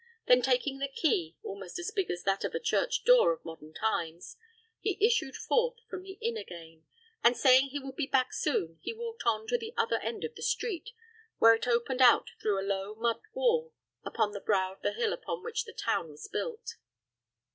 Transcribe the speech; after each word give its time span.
Then, 0.25 0.41
taking 0.41 0.79
the 0.79 0.87
key 0.87 1.37
almost 1.43 1.77
as 1.77 1.91
big 1.91 2.09
as 2.09 2.23
that 2.23 2.43
of 2.43 2.55
a 2.55 2.59
church 2.59 3.03
door 3.03 3.31
of 3.31 3.45
modern 3.45 3.71
times 3.71 4.35
he 4.79 4.97
issued 4.99 5.35
forth 5.35 5.75
from 5.91 6.01
the 6.01 6.13
inn 6.13 6.37
again, 6.37 6.85
and, 7.23 7.37
saying 7.37 7.67
he 7.67 7.77
would 7.77 7.95
be 7.95 8.07
back 8.07 8.33
soon, 8.33 8.79
he 8.81 8.93
walked 8.93 9.27
on 9.27 9.45
to 9.45 9.59
the 9.59 9.75
other 9.77 9.99
end 9.99 10.23
of 10.23 10.33
the 10.33 10.41
street, 10.41 10.89
where 11.37 11.53
it 11.53 11.67
opened 11.67 12.01
out 12.01 12.31
through 12.41 12.59
a 12.59 12.65
low 12.65 12.95
mud 12.95 13.21
wall 13.35 13.75
upon 14.03 14.31
the 14.31 14.41
brow 14.41 14.71
of 14.73 14.81
the 14.81 14.93
hill 14.93 15.13
upon 15.13 15.43
which 15.43 15.65
the 15.65 15.71
town 15.71 16.09
was 16.09 16.27
built. 16.27 16.77